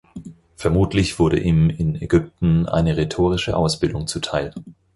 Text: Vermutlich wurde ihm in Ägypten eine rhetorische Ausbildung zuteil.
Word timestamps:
Vermutlich 0.55 1.19
wurde 1.19 1.37
ihm 1.39 1.69
in 1.69 1.93
Ägypten 1.93 2.65
eine 2.65 2.97
rhetorische 2.97 3.55
Ausbildung 3.55 4.07
zuteil. 4.07 4.51